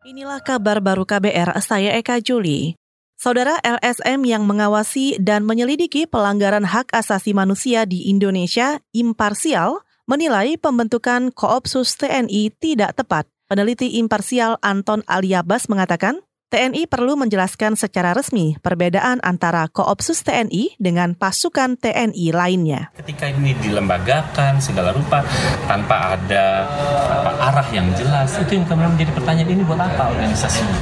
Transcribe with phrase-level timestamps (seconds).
[0.00, 2.72] Inilah kabar baru KBR, saya Eka Juli.
[3.20, 11.28] Saudara LSM yang mengawasi dan menyelidiki pelanggaran hak asasi manusia di Indonesia, imparsial, menilai pembentukan
[11.36, 13.28] Koopsus TNI tidak tepat.
[13.44, 21.14] Peneliti imparsial Anton Aliabas mengatakan, TNI perlu menjelaskan secara resmi perbedaan antara Koopsus TNI dengan
[21.14, 22.90] pasukan TNI lainnya.
[22.98, 25.22] Ketika ini dilembagakan segala rupa
[25.70, 26.66] tanpa ada
[27.06, 30.78] apa, arah yang jelas, itu yang kemudian menjadi pertanyaan ini buat apa organisasinya?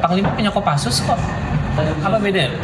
[0.00, 1.20] Panglima punya Kopassus kok.
[2.00, 2.56] Apa bedanya?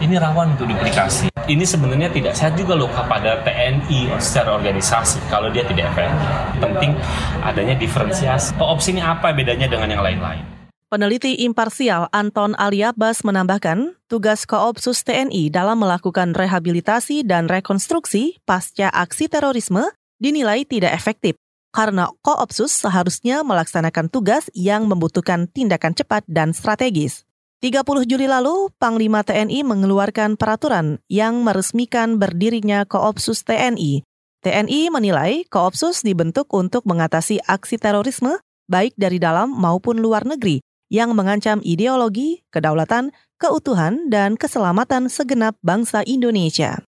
[0.00, 1.28] Ini rawan untuk duplikasi.
[1.44, 6.24] Ini sebenarnya tidak sehat juga loh kepada TNI secara organisasi kalau dia tidak efektif.
[6.56, 6.96] Penting
[7.44, 8.56] adanya diferensiasi.
[8.56, 10.55] Koopsi ini apa bedanya dengan yang lain-lain?
[10.86, 19.26] Peneliti imparsial Anton Aliabas menambahkan, tugas Koopsus TNI dalam melakukan rehabilitasi dan rekonstruksi pasca aksi
[19.26, 19.82] terorisme
[20.22, 21.34] dinilai tidak efektif
[21.74, 27.26] karena Koopsus seharusnya melaksanakan tugas yang membutuhkan tindakan cepat dan strategis.
[27.66, 34.06] 30 Juli lalu, Panglima TNI mengeluarkan peraturan yang meresmikan berdirinya Koopsus TNI.
[34.46, 38.38] TNI menilai Koopsus dibentuk untuk mengatasi aksi terorisme
[38.70, 46.06] baik dari dalam maupun luar negeri yang mengancam ideologi, kedaulatan, keutuhan, dan keselamatan segenap bangsa
[46.06, 46.86] Indonesia.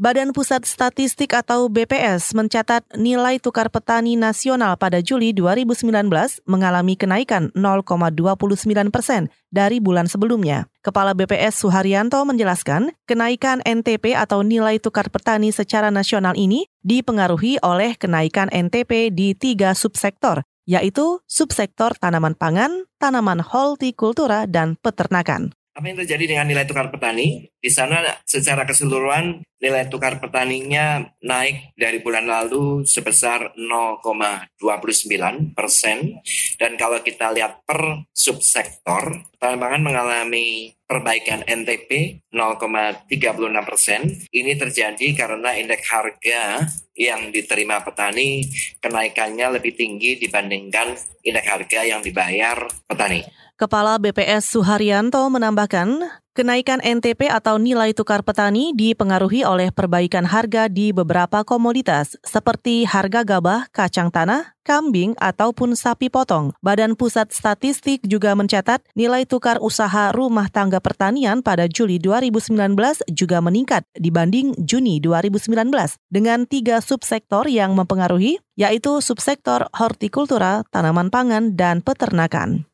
[0.00, 5.92] Badan Pusat Statistik atau BPS mencatat nilai tukar petani nasional pada Juli 2019
[6.48, 10.72] mengalami kenaikan 0,29 persen dari bulan sebelumnya.
[10.80, 17.92] Kepala BPS Suharyanto menjelaskan, kenaikan NTP atau nilai tukar petani secara nasional ini dipengaruhi oleh
[18.00, 25.50] kenaikan NTP di tiga subsektor, yaitu subsektor tanaman pangan, tanaman hortikultura, dan peternakan.
[25.70, 27.46] Apa yang terjadi dengan nilai tukar petani?
[27.62, 36.18] Di sana secara keseluruhan nilai tukar petaninya naik dari bulan lalu sebesar 0,29 persen.
[36.58, 43.06] Dan kalau kita lihat per subsektor, tanaman mengalami perbaikan NTP 0,36
[43.62, 44.10] persen.
[44.26, 46.66] Ini terjadi karena indeks harga
[46.98, 48.42] yang diterima petani
[48.82, 53.22] kenaikannya lebih tinggi dibandingkan indeks harga yang dibayar petani.
[53.60, 56.00] Kepala BPS Suharyanto menambahkan,
[56.32, 63.20] kenaikan NTP atau nilai tukar petani dipengaruhi oleh perbaikan harga di beberapa komoditas seperti harga
[63.20, 66.56] gabah, kacang tanah, kambing, ataupun sapi potong.
[66.64, 72.56] Badan Pusat Statistik juga mencatat nilai tukar usaha rumah tangga pertanian pada Juli 2019
[73.12, 75.68] juga meningkat dibanding Juni 2019
[76.08, 82.69] dengan tiga subsektor yang mempengaruhi, yaitu subsektor hortikultura, tanaman pangan, dan peternakan.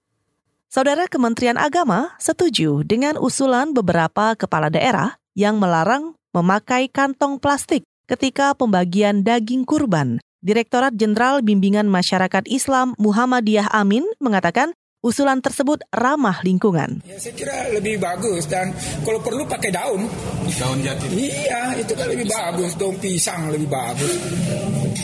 [0.67, 8.51] Saudara Kementerian Agama setuju dengan usulan beberapa kepala daerah yang melarang memakai kantong plastik ketika
[8.53, 10.19] pembagian daging kurban.
[10.43, 17.05] Direktorat Jenderal Bimbingan Masyarakat Islam Muhammadiyah Amin mengatakan usulan tersebut ramah lingkungan.
[17.05, 18.73] Ya, saya kira lebih bagus dan
[19.05, 20.09] kalau perlu pakai daun.
[20.57, 21.07] Daun jati.
[21.13, 22.73] Iya, itu kan lebih bagus.
[22.81, 24.15] Daun pisang lebih bagus.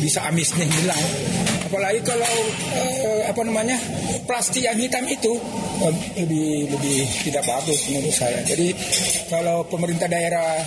[0.01, 1.05] Bisa amisnya hilang.
[1.69, 2.35] Apalagi kalau
[2.77, 3.79] eh, apa namanya
[4.29, 5.33] plastik yang hitam itu
[5.81, 8.39] lebih lebih tidak bagus menurut saya.
[8.45, 8.77] Jadi
[9.33, 10.61] kalau pemerintah daerah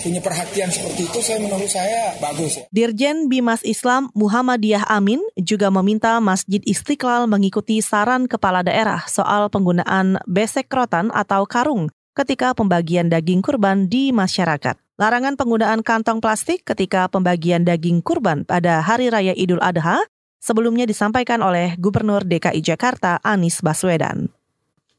[0.00, 2.62] punya perhatian seperti itu, saya menurut saya bagus.
[2.70, 10.22] Dirjen Bimas Islam Muhammadiyah Amin juga meminta Masjid Istiqlal mengikuti saran kepala daerah soal penggunaan
[10.24, 14.80] besek rotan atau karung ketika pembagian daging kurban di masyarakat.
[14.96, 20.00] Larangan penggunaan kantong plastik ketika pembagian daging kurban pada Hari Raya Idul Adha
[20.40, 24.35] sebelumnya disampaikan oleh Gubernur DKI Jakarta Anies Baswedan.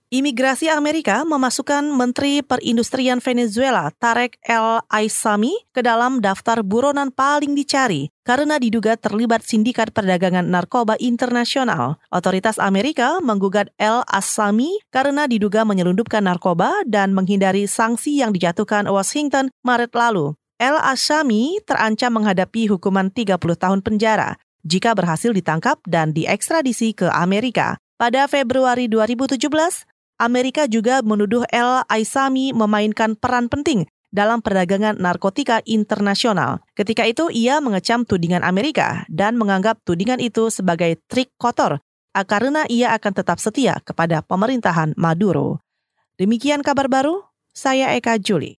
[0.07, 8.07] Imigrasi Amerika memasukkan Menteri Perindustrian Venezuela Tarek El Aissami ke dalam daftar buronan paling dicari
[8.23, 12.00] karena diduga terlibat sindikat perdagangan narkoba internasional.
[12.07, 19.51] Otoritas Amerika menggugat El Aissami karena diduga menyelundupkan narkoba dan menghindari sanksi yang dijatuhkan Washington
[19.67, 20.40] Maret lalu.
[20.56, 27.75] El Aissami terancam menghadapi hukuman 30 tahun penjara jika berhasil ditangkap dan diekstradisi ke Amerika.
[27.97, 29.49] Pada Februari 2017,
[30.17, 36.66] Amerika juga menuduh El Aisami memainkan peran penting dalam perdagangan narkotika internasional.
[36.73, 41.85] Ketika itu ia mengecam tudingan Amerika dan menganggap tudingan itu sebagai trik kotor
[42.25, 45.61] karena ia akan tetap setia kepada pemerintahan Maduro.
[46.17, 47.22] Demikian kabar baru,
[47.53, 48.58] saya Eka Juli.